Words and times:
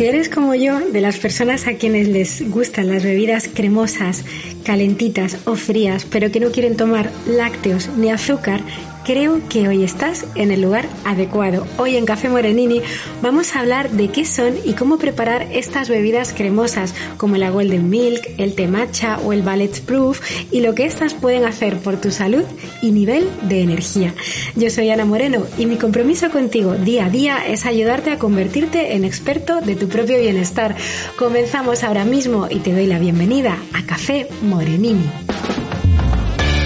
Si 0.00 0.06
eres 0.06 0.30
como 0.30 0.54
yo, 0.54 0.80
de 0.80 1.02
las 1.02 1.18
personas 1.18 1.66
a 1.66 1.74
quienes 1.74 2.08
les 2.08 2.50
gustan 2.50 2.88
las 2.88 3.04
bebidas 3.04 3.50
cremosas, 3.52 4.24
calentitas 4.64 5.36
o 5.44 5.56
frías, 5.56 6.06
pero 6.10 6.32
que 6.32 6.40
no 6.40 6.52
quieren 6.52 6.78
tomar 6.78 7.10
lácteos 7.26 7.90
ni 7.98 8.08
azúcar, 8.08 8.62
Creo 9.10 9.40
que 9.48 9.66
hoy 9.66 9.82
estás 9.82 10.24
en 10.36 10.52
el 10.52 10.62
lugar 10.62 10.88
adecuado. 11.04 11.66
Hoy 11.78 11.96
en 11.96 12.06
Café 12.06 12.28
Morenini 12.28 12.80
vamos 13.20 13.56
a 13.56 13.58
hablar 13.58 13.90
de 13.90 14.06
qué 14.06 14.24
son 14.24 14.54
y 14.64 14.74
cómo 14.74 14.98
preparar 14.98 15.48
estas 15.50 15.88
bebidas 15.88 16.32
cremosas 16.32 16.94
como 17.16 17.36
la 17.36 17.50
Golden 17.50 17.90
Milk, 17.90 18.22
el 18.38 18.54
té 18.54 18.68
matcha 18.68 19.18
o 19.24 19.32
el 19.32 19.42
Ballet 19.42 19.80
Proof 19.80 20.20
y 20.52 20.60
lo 20.60 20.76
que 20.76 20.86
estas 20.86 21.14
pueden 21.14 21.44
hacer 21.44 21.78
por 21.78 22.00
tu 22.00 22.12
salud 22.12 22.44
y 22.82 22.92
nivel 22.92 23.28
de 23.48 23.62
energía. 23.62 24.14
Yo 24.54 24.70
soy 24.70 24.90
Ana 24.90 25.04
Moreno 25.04 25.42
y 25.58 25.66
mi 25.66 25.74
compromiso 25.74 26.30
contigo 26.30 26.76
día 26.76 27.06
a 27.06 27.10
día 27.10 27.44
es 27.48 27.66
ayudarte 27.66 28.12
a 28.12 28.18
convertirte 28.20 28.94
en 28.94 29.04
experto 29.04 29.60
de 29.60 29.74
tu 29.74 29.88
propio 29.88 30.20
bienestar. 30.20 30.76
Comenzamos 31.18 31.82
ahora 31.82 32.04
mismo 32.04 32.46
y 32.48 32.60
te 32.60 32.72
doy 32.72 32.86
la 32.86 33.00
bienvenida 33.00 33.58
a 33.72 33.84
Café 33.84 34.28
Morenini. 34.40 35.10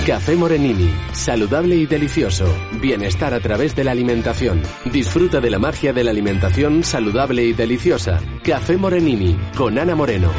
Café 0.07 0.37
Morenini, 0.37 0.91
saludable 1.13 1.77
y 1.77 1.87
delicioso. 1.87 2.45
Bienestar 2.79 3.33
a 3.33 3.41
través 3.41 3.75
de 3.75 3.85
la 3.85 3.93
alimentación. 3.93 4.61
Disfruta 4.93 5.41
de 5.41 5.49
la 5.49 5.59
magia 5.59 5.95
de 5.95 6.05
la 6.05 6.11
alimentación 6.11 6.85
saludable 6.85 7.43
y 7.43 7.55
deliciosa. 7.55 8.21
Café 8.43 8.77
Morenini, 8.77 9.35
con 9.57 9.79
Ana 9.79 9.95
Moreno. 9.95 10.31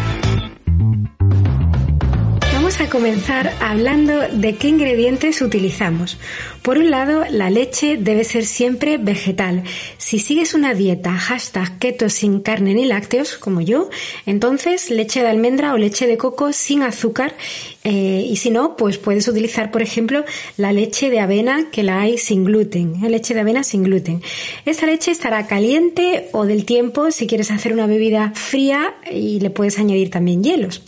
Vamos 2.53 2.79
a 2.79 2.87
comenzar 2.89 3.53
hablando 3.59 4.19
de 4.33 4.55
qué 4.55 4.67
ingredientes 4.67 5.41
utilizamos. 5.41 6.19
Por 6.65 6.79
un 6.79 6.89
lado, 6.89 7.25
la 7.29 7.51
leche 7.51 7.95
debe 7.95 8.23
ser 8.23 8.43
siempre 8.43 8.97
vegetal. 8.97 9.61
Si 9.99 10.17
sigues 10.17 10.55
una 10.55 10.73
dieta 10.73 11.11
hashtag 11.11 11.77
keto 11.77 12.09
sin 12.09 12.39
carne 12.39 12.73
ni 12.73 12.85
lácteos, 12.85 13.37
como 13.37 13.61
yo, 13.61 13.91
entonces 14.25 14.89
leche 14.89 15.21
de 15.21 15.27
almendra 15.27 15.75
o 15.75 15.77
leche 15.77 16.07
de 16.07 16.17
coco 16.17 16.53
sin 16.53 16.81
azúcar 16.81 17.35
eh, 17.83 18.25
y 18.27 18.37
si 18.37 18.49
no, 18.49 18.75
pues 18.77 18.97
puedes 18.97 19.27
utilizar, 19.27 19.69
por 19.69 19.83
ejemplo, 19.83 20.25
la 20.57 20.73
leche 20.73 21.11
de 21.11 21.19
avena 21.19 21.69
que 21.71 21.83
la 21.83 22.01
hay 22.01 22.17
sin 22.17 22.43
gluten, 22.43 23.05
¿eh? 23.05 23.11
leche 23.11 23.35
de 23.35 23.41
avena 23.41 23.63
sin 23.63 23.83
gluten. 23.83 24.23
Esta 24.65 24.87
leche 24.87 25.11
estará 25.11 25.45
caliente 25.45 26.29
o 26.31 26.47
del 26.47 26.65
tiempo 26.65 27.11
si 27.11 27.27
quieres 27.27 27.51
hacer 27.51 27.73
una 27.73 27.85
bebida 27.85 28.31
fría 28.33 28.95
y 29.11 29.39
le 29.39 29.51
puedes 29.51 29.77
añadir 29.77 30.09
también 30.09 30.43
hielos. 30.43 30.81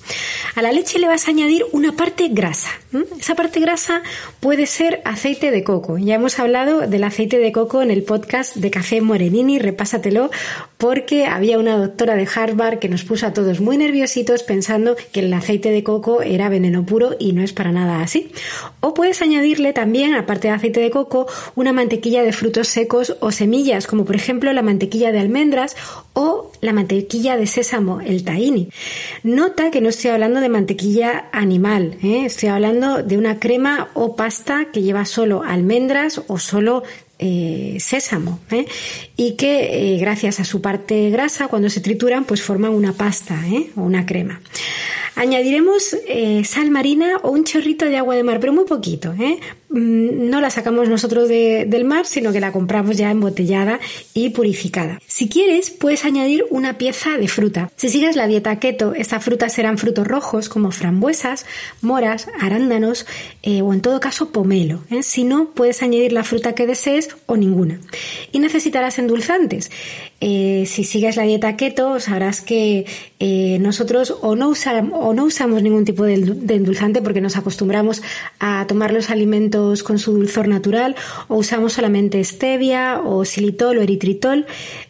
A 0.55 0.63
la 0.63 0.71
leche 0.71 0.97
le 0.97 1.07
vas 1.07 1.27
a 1.27 1.29
añadir 1.29 1.63
una 1.71 1.91
parte 1.91 2.29
grasa. 2.29 2.71
Esa 3.19 3.35
parte 3.35 3.59
grasa 3.59 4.01
puede 4.39 4.65
ser 4.65 5.01
aceite 5.05 5.51
de 5.51 5.66
coco. 5.67 5.97
Ya 5.97 6.15
hemos 6.15 6.39
hablado 6.39 6.87
del 6.87 7.03
aceite 7.03 7.39
de 7.39 7.51
coco 7.51 7.81
en 7.81 7.91
el 7.91 8.03
podcast 8.03 8.55
de 8.55 8.71
Café 8.71 9.01
Morenini, 9.01 9.59
repásatelo, 9.59 10.31
porque 10.77 11.25
había 11.25 11.59
una 11.59 11.75
doctora 11.75 12.15
de 12.15 12.25
Harvard 12.33 12.79
que 12.79 12.87
nos 12.87 13.03
puso 13.03 13.27
a 13.27 13.33
todos 13.33 13.59
muy 13.59 13.75
nerviositos 13.75 14.43
pensando 14.43 14.95
que 15.11 15.19
el 15.19 15.33
aceite 15.33 15.69
de 15.69 15.83
coco 15.83 16.21
era 16.21 16.47
veneno 16.47 16.85
puro 16.85 17.17
y 17.19 17.33
no 17.33 17.43
es 17.43 17.51
para 17.51 17.73
nada 17.73 17.99
así. 17.99 18.31
O 18.79 18.93
puedes 18.93 19.21
añadirle 19.21 19.73
también, 19.73 20.15
aparte 20.15 20.47
de 20.47 20.53
aceite 20.53 20.79
de 20.79 20.89
coco, 20.89 21.27
una 21.55 21.73
mantequilla 21.73 22.23
de 22.23 22.31
frutos 22.31 22.69
secos 22.69 23.17
o 23.19 23.33
semillas, 23.33 23.87
como 23.87 24.05
por 24.05 24.15
ejemplo 24.15 24.53
la 24.53 24.61
mantequilla 24.61 25.11
de 25.11 25.19
almendras 25.19 25.75
o 26.13 26.49
la 26.61 26.73
mantequilla 26.73 27.37
de 27.37 27.47
sésamo, 27.47 28.01
el 28.01 28.23
tahini. 28.23 28.69
Nota 29.23 29.71
que 29.71 29.81
no 29.81 29.89
estoy 29.89 30.11
hablando 30.11 30.39
de 30.39 30.49
mantequilla 30.49 31.29
animal, 31.31 31.97
¿eh? 32.03 32.25
estoy 32.25 32.49
hablando 32.49 33.03
de 33.03 33.17
una 33.17 33.39
crema 33.39 33.89
o 33.93 34.15
pasta 34.15 34.67
que 34.71 34.81
lleva 34.81 35.05
solo 35.05 35.43
almendras 35.43 36.21
o 36.27 36.39
solo 36.39 36.83
eh, 37.19 37.77
sésamo 37.79 38.39
¿eh? 38.51 38.67
y 39.15 39.31
que 39.33 39.97
gracias 39.99 40.39
a 40.39 40.45
su 40.45 40.61
parte 40.61 41.09
grasa 41.09 41.47
cuando 41.47 41.69
se 41.69 41.81
trituran 41.81 42.25
pues 42.25 42.43
forman 42.43 42.71
una 42.71 42.93
pasta 42.93 43.39
o 43.75 43.81
una 43.81 44.05
crema. 44.05 44.41
Añadiremos 45.15 45.97
sal 46.43 46.69
marina 46.69 47.17
o 47.23 47.31
un 47.31 47.43
chorrito 47.43 47.85
de 47.85 47.97
agua 47.97 48.15
de 48.15 48.21
mar, 48.21 48.39
pero 48.39 48.53
muy 48.53 48.65
poquito. 48.65 49.15
Mm, 49.69 50.29
no 50.29 50.39
la 50.39 50.49
sacamos 50.49 50.87
nosotros 50.87 51.27
del 51.27 51.83
mar, 51.83 52.05
sino 52.05 52.31
que 52.31 52.39
la 52.39 52.53
compramos 52.53 52.95
ya 52.95 53.11
embotellada 53.11 53.79
y 54.13 54.29
purificada. 54.29 55.01
Si 55.07 55.27
quieres, 55.27 55.71
puedes 55.71 56.05
añadir 56.05 56.45
una 56.49 56.77
pieza 56.77 57.17
de 57.17 57.27
fruta. 57.27 57.69
Si 57.75 57.89
sigues 57.89 58.15
la 58.15 58.27
dieta 58.27 58.57
keto, 58.59 58.93
estas 58.93 59.23
frutas 59.23 59.53
serán 59.53 59.77
frutos 59.77 60.07
rojos 60.07 60.47
como 60.47 60.71
frambuesas, 60.71 61.45
moras, 61.81 62.29
arándanos 62.39 63.05
eh, 63.43 63.61
o 63.61 63.73
en 63.73 63.81
todo 63.81 63.99
caso 63.99 64.31
pomelo. 64.31 64.83
¿eh? 64.89 65.03
Si 65.03 65.25
no, 65.25 65.49
puedes 65.53 65.83
añadir 65.83 66.13
la 66.13 66.23
fruta 66.23 66.55
que 66.55 66.65
desees 66.65 67.09
o 67.25 67.35
ninguna. 67.35 67.79
Y 68.31 68.39
necesitarás 68.39 68.99
endulzantes. 68.99 69.69
Eh, 70.21 70.63
si 70.65 70.85
sigues 70.85 71.17
la 71.17 71.23
dieta 71.23 71.57
keto, 71.57 71.99
sabrás 71.99 72.41
que 72.41 72.85
nosotros 73.59 74.15
o 74.21 74.35
no, 74.35 74.53
o 74.93 75.13
no 75.13 75.23
usamos 75.25 75.61
ningún 75.61 75.83
tipo 75.83 76.03
de 76.03 76.13
endulzante 76.13 77.01
porque 77.01 77.21
nos 77.21 77.35
acostumbramos 77.35 78.01
a 78.39 78.65
tomar 78.67 78.93
los 78.93 79.09
alimentos 79.09 79.57
con 79.83 79.99
su 79.99 80.13
dulzor 80.13 80.47
natural 80.47 80.95
o 81.27 81.35
usamos 81.35 81.73
solamente 81.73 82.23
stevia 82.23 83.01
o 83.03 83.25
xilitol 83.25 83.77
o 83.77 83.81
eritritol 83.81 84.45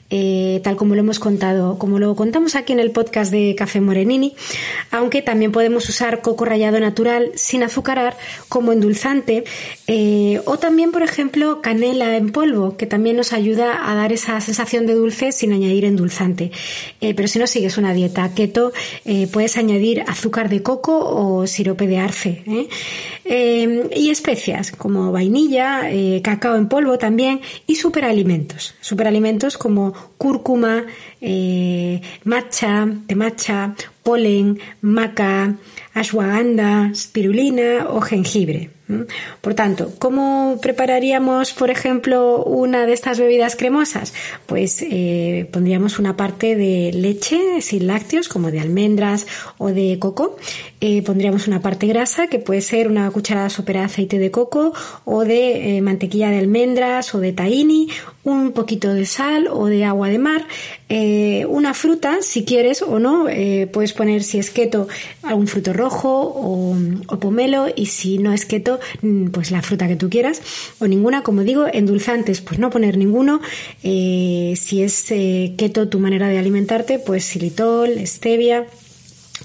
eh, 0.09 0.61
tal 0.63 0.77
como 0.77 0.95
lo 0.95 1.01
hemos 1.01 1.19
contado, 1.19 1.77
como 1.77 1.99
lo 1.99 2.15
contamos 2.15 2.55
aquí 2.55 2.71
en 2.71 2.79
el 2.79 2.91
podcast 2.91 3.29
de 3.29 3.55
Café 3.57 3.81
Morenini, 3.81 4.35
aunque 4.89 5.21
también 5.21 5.51
podemos 5.51 5.89
usar 5.89 6.21
coco 6.21 6.45
rallado 6.45 6.79
natural 6.79 7.31
sin 7.35 7.61
azucarar 7.61 8.15
como 8.47 8.71
endulzante, 8.71 9.43
eh, 9.87 10.39
o 10.45 10.57
también, 10.57 10.93
por 10.93 11.03
ejemplo, 11.03 11.61
canela 11.61 12.15
en 12.15 12.31
polvo, 12.31 12.77
que 12.77 12.85
también 12.85 13.17
nos 13.17 13.33
ayuda 13.33 13.91
a 13.91 13.95
dar 13.95 14.13
esa 14.13 14.39
sensación 14.39 14.87
de 14.87 14.93
dulce 14.93 15.33
sin 15.33 15.51
añadir 15.51 15.83
endulzante. 15.83 16.51
Eh, 17.01 17.13
pero 17.13 17.27
si 17.27 17.37
no 17.37 17.47
sigues 17.47 17.77
una 17.77 17.93
dieta 17.93 18.29
keto, 18.33 18.71
puedes 19.31 19.57
añadir 19.57 20.03
azúcar 20.07 20.49
de 20.49 20.63
coco 20.63 20.97
o 20.99 21.47
sirope 21.47 21.87
de 21.87 21.97
arce. 21.97 22.43
y 23.25 24.09
especias 24.09 24.71
como 24.71 25.11
vainilla, 25.11 25.83
cacao 26.23 26.55
en 26.55 26.69
polvo 26.69 26.97
también, 26.97 27.41
y 27.65 27.75
superalimentos. 27.75 28.75
Superalimentos 28.79 29.57
como 29.57 29.96
cúrcuma, 30.17 30.85
eh, 31.21 32.01
matcha, 32.23 32.87
temacha, 33.07 33.75
polen, 34.03 34.57
maca, 34.81 35.55
ashwagandha, 35.93 36.91
spirulina 36.93 37.87
o 37.89 38.01
jengibre. 38.01 38.76
Por 39.41 39.53
tanto, 39.53 39.91
¿cómo 39.99 40.59
prepararíamos, 40.61 41.51
por 41.51 41.69
ejemplo, 41.69 42.43
una 42.45 42.85
de 42.85 42.93
estas 42.93 43.19
bebidas 43.19 43.57
cremosas? 43.57 44.13
Pues 44.45 44.81
eh, 44.81 45.49
pondríamos 45.51 45.99
una 45.99 46.15
parte 46.15 46.55
de 46.55 46.93
leche 46.93 47.61
sin 47.61 47.87
lácteos, 47.87 48.29
como 48.29 48.49
de 48.49 48.61
almendras 48.61 49.27
o 49.57 49.67
de 49.67 49.97
coco. 49.99 50.37
Eh, 50.79 51.01
pondríamos 51.01 51.47
una 51.47 51.61
parte 51.61 51.87
grasa, 51.87 52.27
que 52.27 52.39
puede 52.39 52.61
ser 52.61 52.87
una 52.87 53.11
cucharada 53.11 53.49
sopera 53.49 53.81
de 53.81 53.87
aceite 53.87 54.19
de 54.19 54.31
coco 54.31 54.73
o 55.03 55.25
de 55.25 55.77
eh, 55.77 55.81
mantequilla 55.81 56.29
de 56.29 56.37
almendras 56.37 57.13
o 57.13 57.19
de 57.19 57.33
tahini, 57.33 57.89
un 58.23 58.53
poquito 58.53 58.93
de 58.93 59.05
sal 59.05 59.47
o 59.51 59.65
de 59.65 59.83
agua 59.83 60.09
de 60.09 60.19
mar, 60.19 60.45
una 61.47 61.73
fruta, 61.73 62.17
si 62.21 62.43
quieres 62.43 62.81
o 62.81 62.99
no, 62.99 63.27
puedes 63.71 63.93
poner 63.93 64.23
si 64.23 64.37
es 64.37 64.51
keto 64.51 64.87
algún 65.23 65.47
fruto 65.47 65.71
rojo 65.71 66.09
o, 66.09 66.75
o 67.07 67.19
pomelo 67.19 67.67
y 67.73 67.85
si 67.85 68.17
no 68.17 68.33
es 68.33 68.45
keto 68.45 68.76
Mm, 69.01 69.27
pues 69.27 69.51
la 69.51 69.61
fruta 69.61 69.87
que 69.87 69.95
tú 69.95 70.09
quieras 70.09 70.41
o 70.79 70.87
ninguna, 70.87 71.23
como 71.23 71.43
digo, 71.43 71.65
endulzantes, 71.71 72.41
pues 72.41 72.59
no 72.59 72.69
poner 72.69 72.97
ninguno. 72.97 73.41
Eh, 73.83 74.53
si 74.59 74.83
es 74.83 75.11
eh, 75.11 75.53
keto 75.57 75.89
tu 75.89 75.99
manera 75.99 76.27
de 76.29 76.37
alimentarte, 76.37 76.99
pues 76.99 77.25
xilitol, 77.25 78.05
stevia 78.05 78.65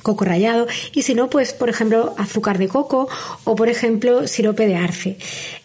coco 0.02 0.24
rallado 0.24 0.66
y 0.92 1.02
si 1.02 1.14
no, 1.14 1.30
pues 1.30 1.52
por 1.52 1.68
ejemplo 1.68 2.14
azúcar 2.18 2.58
de 2.58 2.68
coco 2.68 3.08
o 3.44 3.54
por 3.54 3.68
ejemplo 3.68 4.26
sirope 4.26 4.66
de 4.66 4.76
arce. 4.76 5.16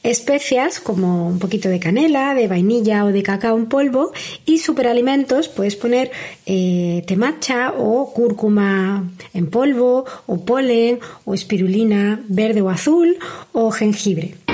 Especias 0.04 0.80
como 0.80 1.28
un 1.28 1.40
poquito 1.40 1.70
de 1.70 1.80
canela, 1.80 2.34
de 2.34 2.48
vainilla 2.48 3.04
o 3.04 3.08
de 3.10 3.24
cacao 3.24 3.58
en 3.58 3.66
polvo 3.66 4.14
y 4.46 4.60
superalimentos 4.60 5.50
puedes 5.50 5.76
poner 5.76 6.12
eh, 6.46 7.04
matcha 7.18 7.74
o 7.76 8.14
cúrcuma 8.14 9.04
en 9.34 9.50
polvo 9.50 10.06
o 10.28 10.46
polen 10.46 11.00
o 11.26 11.34
espirulina 11.34 12.22
verde 12.30 12.62
o 12.62 12.70
azul 12.70 13.18
o 13.52 13.72
jengibre. 13.72 14.47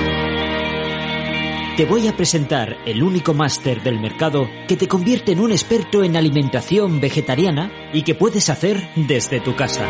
Te 1.76 1.86
voy 1.86 2.06
a 2.06 2.16
presentar 2.16 2.76
el 2.86 3.02
único 3.02 3.34
máster 3.34 3.82
del 3.82 3.98
mercado 3.98 4.48
que 4.68 4.76
te 4.76 4.86
convierte 4.86 5.32
en 5.32 5.40
un 5.40 5.50
experto 5.50 6.04
en 6.04 6.16
alimentación 6.16 7.00
vegetariana 7.00 7.90
y 7.92 8.02
que 8.02 8.14
puedes 8.14 8.48
hacer 8.48 8.90
desde 8.94 9.40
tu 9.40 9.56
casa. 9.56 9.88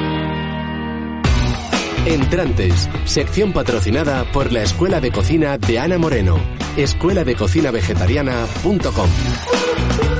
Entrantes, 2.05 2.89
sección 3.05 3.53
patrocinada 3.53 4.25
por 4.31 4.51
la 4.51 4.63
Escuela 4.63 4.99
de 4.99 5.11
Cocina 5.11 5.59
de 5.59 5.77
Ana 5.77 5.99
Moreno, 5.99 6.39
escuela 6.77 7.23
de 7.23 7.35
cocina 7.35 7.71
vegetariana.com. 7.71 9.09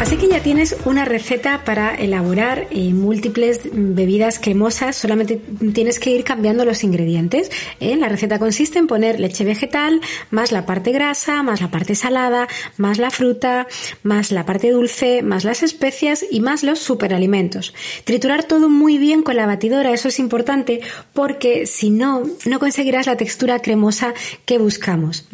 Así 0.01 0.17
que 0.17 0.27
ya 0.27 0.41
tienes 0.41 0.75
una 0.85 1.05
receta 1.05 1.63
para 1.63 1.93
elaborar 1.93 2.65
eh, 2.71 2.91
múltiples 2.91 3.61
bebidas 3.71 4.39
cremosas, 4.39 4.95
solamente 4.95 5.39
tienes 5.75 5.99
que 5.99 6.09
ir 6.09 6.23
cambiando 6.23 6.65
los 6.65 6.83
ingredientes. 6.83 7.51
¿eh? 7.79 7.95
La 7.95 8.09
receta 8.09 8.39
consiste 8.39 8.79
en 8.79 8.87
poner 8.87 9.19
leche 9.19 9.45
vegetal, 9.45 10.01
más 10.31 10.51
la 10.51 10.65
parte 10.65 10.91
grasa, 10.91 11.43
más 11.43 11.61
la 11.61 11.69
parte 11.69 11.93
salada, 11.93 12.47
más 12.77 12.97
la 12.97 13.11
fruta, 13.11 13.67
más 14.01 14.31
la 14.31 14.43
parte 14.43 14.71
dulce, 14.71 15.21
más 15.21 15.43
las 15.43 15.61
especias 15.61 16.25
y 16.31 16.39
más 16.39 16.63
los 16.63 16.79
superalimentos. 16.79 17.75
Triturar 18.03 18.43
todo 18.43 18.69
muy 18.69 18.97
bien 18.97 19.21
con 19.21 19.35
la 19.35 19.45
batidora, 19.45 19.93
eso 19.93 20.07
es 20.07 20.17
importante 20.17 20.81
porque 21.13 21.67
si 21.67 21.91
no, 21.91 22.23
no 22.47 22.57
conseguirás 22.57 23.05
la 23.05 23.17
textura 23.17 23.59
cremosa 23.59 24.15
que 24.45 24.57
buscamos. 24.57 25.27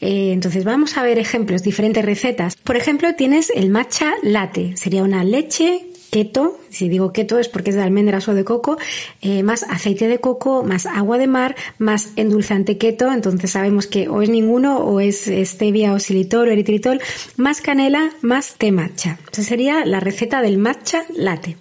Eh, 0.00 0.32
entonces 0.32 0.47
vamos 0.64 0.96
a 0.96 1.02
ver 1.02 1.18
ejemplos, 1.18 1.62
diferentes 1.62 2.04
recetas. 2.04 2.56
Por 2.56 2.76
ejemplo, 2.76 3.14
tienes 3.14 3.50
el 3.54 3.70
matcha 3.70 4.14
latte. 4.22 4.76
Sería 4.76 5.02
una 5.02 5.24
leche 5.24 5.86
keto, 6.10 6.58
si 6.70 6.88
digo 6.88 7.12
keto 7.12 7.38
es 7.38 7.48
porque 7.48 7.70
es 7.70 7.76
de 7.76 7.82
almendras 7.82 8.28
o 8.28 8.34
de 8.34 8.44
coco, 8.44 8.78
eh, 9.20 9.42
más 9.42 9.62
aceite 9.64 10.08
de 10.08 10.18
coco, 10.18 10.62
más 10.62 10.86
agua 10.86 11.18
de 11.18 11.26
mar, 11.26 11.56
más 11.78 12.10
endulzante 12.16 12.78
keto, 12.78 13.12
entonces 13.12 13.50
sabemos 13.50 13.86
que 13.86 14.08
o 14.08 14.22
es 14.22 14.28
ninguno 14.28 14.78
o 14.78 15.00
es 15.00 15.30
stevia 15.44 15.92
o 15.92 15.98
xilitol 15.98 16.48
o 16.48 16.52
eritritol, 16.52 17.00
más 17.36 17.60
canela, 17.60 18.10
más 18.22 18.54
té 18.58 18.72
matcha. 18.72 19.18
Esa 19.32 19.42
sería 19.42 19.84
la 19.84 20.00
receta 20.00 20.42
del 20.42 20.58
matcha 20.58 21.04
latte. 21.14 21.56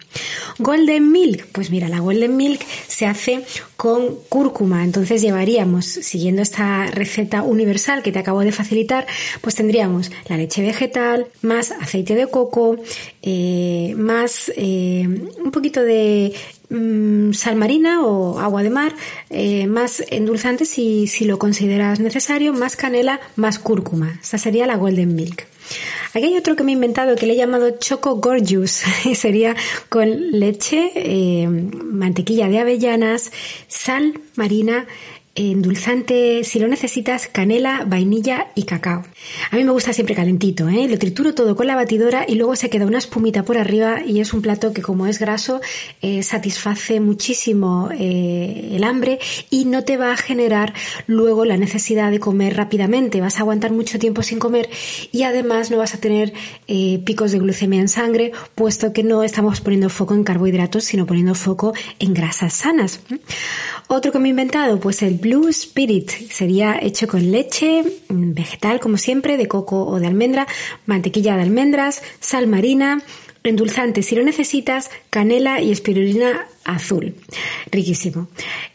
Golden 0.59 1.12
milk, 1.12 1.48
pues 1.51 1.69
mira, 1.69 1.89
la 1.89 2.00
golden 2.00 2.36
milk 2.36 2.62
se 2.88 3.06
hace 3.06 3.44
con 3.75 4.15
cúrcuma, 4.27 4.83
entonces 4.83 5.21
llevaríamos, 5.21 5.86
siguiendo 5.86 6.42
esta 6.42 6.88
receta 6.88 7.44
universal 7.44 8.01
que 8.01 8.12
te 8.12 8.19
acabo 8.19 8.42
de 8.42 8.51
facilitar, 8.51 9.06
pues 9.42 9.53
tendríamos 9.56 10.12
la 10.27 10.38
leche 10.38 10.63
vegetal, 10.63 11.27
más 11.42 11.71
aceite 11.71 12.15
de 12.15 12.27
coco, 12.27 12.77
eh, 13.21 13.94
más 13.95 14.51
eh, 14.56 14.96
un 15.05 15.51
poquito 15.51 15.81
de 15.81 16.33
mm, 16.69 17.33
sal 17.33 17.55
marina 17.55 18.03
o 18.05 18.39
agua 18.39 18.63
de 18.63 18.69
mar, 18.69 18.94
eh, 19.29 19.67
más 19.67 20.03
endulzante 20.09 20.65
si, 20.65 21.07
si 21.07 21.25
lo 21.25 21.38
consideras 21.38 21.99
necesario, 21.99 22.53
más 22.53 22.75
canela, 22.75 23.19
más 23.35 23.59
cúrcuma. 23.59 24.19
Esta 24.21 24.38
sería 24.38 24.65
la 24.65 24.77
golden 24.77 25.15
milk. 25.15 25.45
Aquí 26.13 26.25
hay 26.25 26.38
otro 26.38 26.55
que 26.55 26.63
me 26.63 26.71
he 26.71 26.75
inventado 26.75 27.15
que 27.15 27.25
le 27.25 27.33
he 27.33 27.38
llamado 27.38 27.77
Choco 27.77 28.15
Gorgeous 28.15 28.83
sería 29.15 29.55
con 29.89 30.31
leche, 30.31 30.91
eh, 30.95 31.47
mantequilla 31.47 32.47
de 32.47 32.59
avellanas, 32.59 33.31
sal 33.67 34.19
marina, 34.35 34.88
endulzante, 35.38 36.44
si 36.44 36.60
lo 36.60 36.68
necesitas, 36.68 37.28
canela, 37.28 37.84
vainilla 37.86 38.48
y 38.56 38.63
cacao. 38.63 39.04
A 39.51 39.56
mí 39.56 39.63
me 39.63 39.72
gusta 39.72 39.94
siempre 39.94 40.16
calentito, 40.16 40.68
¿eh? 40.68 40.88
lo 40.89 40.98
trituro 40.98 41.36
todo 41.36 41.56
con 41.56 41.68
la 41.68 41.75
batidora 41.75 42.25
y 42.28 42.36
luego 42.36 42.56
se 42.56 42.69
queda 42.69 42.86
una 42.86 42.98
espumita 42.98 43.44
por 43.44 43.57
arriba 43.57 44.01
y 44.06 44.19
es 44.19 44.34
un 44.34 44.42
plato 44.42 44.74
que 44.74 44.81
como 44.81 45.06
es 45.06 45.19
graso 45.19 45.62
eh, 46.01 46.24
satisface 46.24 47.00
muchísimo 47.00 47.89
eh, 47.92 48.72
el 48.74 48.84
hambre 48.84 49.19
y 49.50 49.66
no 49.66 49.84
te 49.84 49.98
va 49.98 50.12
a 50.12 50.18
generar 50.18 50.74
luego 51.06 51.45
la 51.45 51.57
necesidad 51.57 52.10
de 52.10 52.19
comer 52.19 52.56
rápidamente, 52.57 53.22
vas 53.22 53.38
a 53.38 53.42
aguantar 53.42 53.72
mucho 53.72 54.00
tiempo 54.00 54.24
sin 54.24 54.39
comer 54.39 54.69
y 55.12 55.24
además 55.24 55.69
no 55.69 55.78
vas 55.78 55.94
a 55.94 56.00
tener 56.00 56.34
picos 57.06 57.31
de 57.31 57.39
glucemia 57.39 57.80
en 57.80 57.88
sangre 57.88 58.31
puesto 58.56 58.92
que 58.92 59.04
no 59.04 59.24
estamos 59.24 59.62
poniendo 59.62 59.89
foco 59.89 60.16
en 60.16 60.24
carbohidratos 60.24 60.84
sino 60.84 61.06
poniendo 61.06 61.36
foco 61.36 61.74
en 62.00 62.13
grasas 62.13 62.54
sanas. 62.54 63.00
Otro 63.88 64.12
que 64.12 64.19
me 64.19 64.28
he 64.28 64.31
inventado, 64.31 64.80
pues 64.80 65.01
el 65.01 65.16
Blue 65.27 65.50
Spirit, 65.50 66.09
sería 66.31 66.79
hecho 66.81 67.06
con 67.06 67.31
leche 67.31 67.83
mm, 67.83 68.33
vegetal 68.33 68.79
como 68.79 68.97
siempre 68.97 69.35
de 69.35 69.50
coco 69.50 69.85
o 69.85 70.00
de 70.00 70.07
almendra, 70.07 70.47
mantequilla 70.85 71.35
de 71.35 71.41
almendras, 71.41 72.01
sal 72.21 72.47
marina, 72.47 73.03
endulzante 73.44 74.03
si 74.03 74.15
lo 74.15 74.24
necesitas, 74.24 74.89
canela 75.09 75.62
y 75.62 75.71
espirulina 75.71 76.47
azul. 76.63 77.13
Riquísimo. 77.71 78.29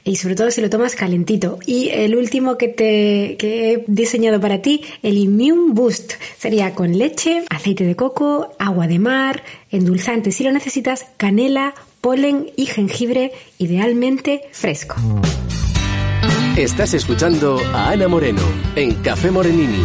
Y 0.04 0.16
sobre 0.16 0.34
todo 0.34 0.50
si 0.50 0.60
lo 0.60 0.69
tomas 0.69 0.94
calentito. 0.94 1.58
Y 1.64 1.88
el 1.88 2.16
último 2.16 2.58
que 2.58 2.69
te 2.69 3.37
que 3.38 3.72
he 3.72 3.84
diseñado 3.87 4.38
para 4.38 4.60
ti, 4.60 4.82
el 5.02 5.16
Immune 5.16 5.72
Boost, 5.72 6.14
sería 6.37 6.75
con 6.75 6.99
leche, 6.99 7.44
aceite 7.49 7.84
de 7.84 7.96
coco, 7.96 8.50
agua 8.58 8.87
de 8.87 8.99
mar, 8.99 9.43
endulzante 9.70 10.32
si 10.32 10.44
lo 10.44 10.52
necesitas, 10.52 11.06
canela, 11.16 11.75
polen 12.02 12.50
y 12.56 12.66
jengibre, 12.66 13.32
idealmente 13.58 14.43
fresco. 14.52 14.96
Estás 16.56 16.93
escuchando 16.93 17.58
a 17.72 17.93
Ana 17.93 18.08
Moreno 18.08 18.43
en 18.76 18.94
Café 18.96 19.31
Morenini. 19.31 19.82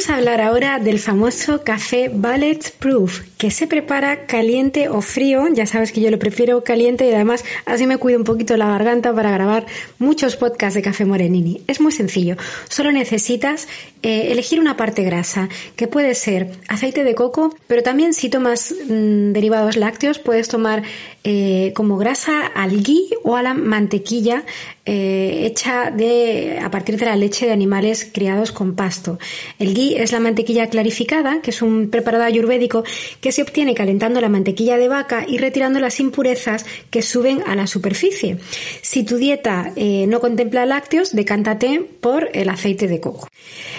Vamos 0.00 0.08
a 0.08 0.16
hablar 0.16 0.40
ahora 0.40 0.78
del 0.78 0.98
famoso 0.98 1.62
café 1.62 2.10
Ballet 2.10 2.72
Proof, 2.78 3.20
que 3.36 3.50
se 3.50 3.66
prepara 3.66 4.24
caliente 4.24 4.88
o 4.88 5.02
frío. 5.02 5.46
Ya 5.52 5.66
sabes 5.66 5.92
que 5.92 6.00
yo 6.00 6.10
lo 6.10 6.18
prefiero 6.18 6.64
caliente 6.64 7.06
y 7.06 7.12
además 7.12 7.44
así 7.66 7.86
me 7.86 7.98
cuido 7.98 8.18
un 8.18 8.24
poquito 8.24 8.56
la 8.56 8.68
garganta 8.68 9.14
para 9.14 9.30
grabar 9.30 9.66
muchos 9.98 10.36
podcasts 10.36 10.74
de 10.74 10.80
Café 10.80 11.04
Morenini. 11.04 11.60
Es 11.66 11.82
muy 11.82 11.92
sencillo. 11.92 12.38
Solo 12.70 12.92
necesitas 12.92 13.68
eh, 14.02 14.32
elegir 14.32 14.58
una 14.58 14.78
parte 14.78 15.02
grasa, 15.02 15.50
que 15.76 15.86
puede 15.86 16.14
ser 16.14 16.52
aceite 16.68 17.04
de 17.04 17.14
coco, 17.14 17.54
pero 17.66 17.82
también 17.82 18.14
si 18.14 18.30
tomas 18.30 18.74
mm, 18.88 19.32
derivados 19.32 19.76
lácteos 19.76 20.18
puedes 20.18 20.48
tomar 20.48 20.82
eh, 21.22 21.74
como 21.76 21.98
grasa 21.98 22.46
al 22.46 22.82
ghee 22.82 23.10
o 23.22 23.36
a 23.36 23.42
la 23.42 23.52
mantequilla 23.52 24.44
eh, 24.86 25.42
hecha 25.44 25.90
de, 25.90 26.58
a 26.62 26.70
partir 26.70 26.96
de 26.96 27.04
la 27.04 27.14
leche 27.14 27.44
de 27.44 27.52
animales 27.52 28.08
criados 28.10 28.52
con 28.52 28.74
pasto. 28.74 29.18
El 29.58 29.74
ghee 29.74 29.89
es 29.96 30.12
la 30.12 30.20
mantequilla 30.20 30.68
clarificada, 30.68 31.40
que 31.42 31.50
es 31.50 31.62
un 31.62 31.90
preparado 31.90 32.24
ayurvédico 32.24 32.84
que 33.20 33.32
se 33.32 33.42
obtiene 33.42 33.74
calentando 33.74 34.20
la 34.20 34.28
mantequilla 34.28 34.76
de 34.76 34.88
vaca 34.88 35.24
y 35.26 35.38
retirando 35.38 35.80
las 35.80 36.00
impurezas 36.00 36.64
que 36.90 37.02
suben 37.02 37.42
a 37.46 37.54
la 37.54 37.66
superficie. 37.66 38.38
Si 38.82 39.04
tu 39.04 39.16
dieta 39.16 39.72
no 39.76 40.20
contempla 40.20 40.66
lácteos, 40.66 41.14
decántate 41.14 41.82
por 42.00 42.28
el 42.32 42.48
aceite 42.48 42.88
de 42.88 43.00
coco. 43.00 43.28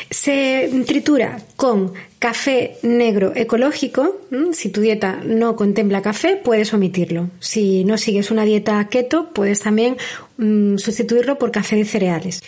Se 0.10 0.70
tritura 0.86 1.42
con 1.56 1.94
café 2.22 2.78
negro 2.84 3.34
ecológico. 3.36 4.22
Si 4.54 4.70
tu 4.70 4.82
dieta 4.82 5.22
no 5.26 5.56
contempla 5.56 6.04
café, 6.04 6.36
puedes 6.36 6.72
omitirlo. 6.72 7.32
Si 7.40 7.84
no 7.84 7.98
sigues 7.98 8.30
una 8.30 8.46
dieta 8.46 8.88
keto, 8.90 9.34
puedes 9.34 9.62
también 9.62 9.98
mm, 10.38 10.78
sustituirlo 10.78 11.40
por 11.40 11.52
café 11.52 11.78
de 11.78 11.86
cereales. 11.86 12.44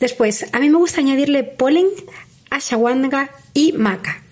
Después, 0.00 0.46
a 0.52 0.58
mí 0.58 0.68
me 0.68 0.78
gusta 0.78 1.00
añadirle 1.00 1.44
polen, 1.44 1.86
ashwagandha 2.54 3.30
y 3.54 3.72
maca. 3.72 4.22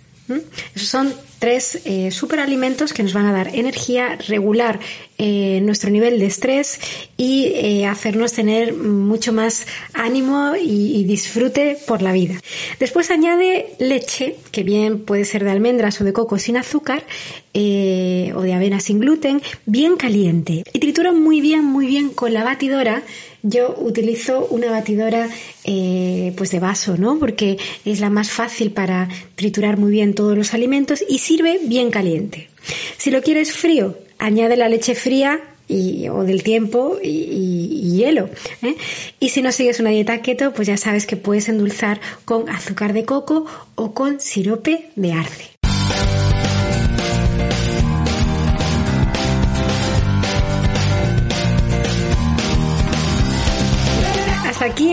Esos 0.74 0.88
son 0.88 1.12
tres 1.40 1.80
eh, 1.86 2.10
superalimentos 2.10 2.92
que 2.92 3.02
nos 3.02 3.14
van 3.14 3.26
a 3.26 3.32
dar 3.32 3.54
energía, 3.54 4.16
regular 4.28 4.78
eh, 5.18 5.60
nuestro 5.62 5.90
nivel 5.90 6.18
de 6.18 6.26
estrés 6.26 6.78
y 7.16 7.52
eh, 7.54 7.86
hacernos 7.86 8.34
tener 8.34 8.74
mucho 8.74 9.32
más 9.32 9.66
ánimo 9.94 10.52
y, 10.54 11.02
disfrute 11.04 11.78
por 11.86 12.02
la 12.02 12.12
vida. 12.12 12.34
Después 12.78 13.10
añade 13.10 13.74
leche, 13.78 14.36
que 14.52 14.62
bien 14.62 15.00
puede 15.00 15.24
ser 15.24 15.42
de 15.42 15.50
almendras 15.50 16.00
o 16.00 16.04
de 16.04 16.12
coco 16.12 16.38
sin 16.38 16.56
azúcar 16.56 17.04
o 17.52 18.42
de 18.42 18.52
avena 18.54 18.78
sin 18.78 19.00
gluten, 19.00 19.42
bien 19.66 19.96
caliente. 19.96 20.62
Y 20.72 20.78
tritura 20.78 21.10
muy 21.10 21.40
bien, 21.40 21.64
muy 21.64 21.86
bien 21.86 22.10
con 22.10 22.32
la 22.32 22.44
batidora 22.44 23.02
yo 23.42 23.74
utilizo 23.78 24.46
una 24.50 24.70
batidora 24.70 25.28
eh, 25.64 26.32
pues 26.36 26.50
de 26.50 26.60
vaso, 26.60 26.96
¿no? 26.96 27.18
Porque 27.18 27.58
es 27.84 28.00
la 28.00 28.10
más 28.10 28.30
fácil 28.30 28.72
para 28.72 29.08
triturar 29.34 29.76
muy 29.76 29.90
bien 29.92 30.14
todos 30.14 30.36
los 30.36 30.54
alimentos 30.54 31.04
y 31.08 31.18
sirve 31.18 31.60
bien 31.62 31.90
caliente. 31.90 32.48
Si 32.96 33.10
lo 33.10 33.22
quieres 33.22 33.52
frío, 33.52 33.96
añade 34.18 34.56
la 34.56 34.68
leche 34.68 34.94
fría 34.94 35.40
y, 35.68 36.08
o 36.08 36.24
del 36.24 36.42
tiempo 36.42 36.98
y, 37.02 37.96
hielo. 37.96 38.28
¿eh? 38.62 38.76
Y 39.18 39.28
si 39.30 39.42
no 39.42 39.52
sigues 39.52 39.80
una 39.80 39.90
dieta 39.90 40.20
keto, 40.22 40.52
pues 40.52 40.68
ya 40.68 40.76
sabes 40.76 41.06
que 41.06 41.16
puedes 41.16 41.48
endulzar 41.48 42.00
con 42.24 42.48
azúcar 42.48 42.92
de 42.92 43.04
coco 43.04 43.46
o 43.74 43.94
con 43.94 44.20
sirope 44.20 44.90
de 44.96 45.12
arce. 45.12 45.59